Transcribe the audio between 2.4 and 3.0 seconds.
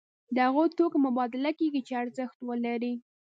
ولري.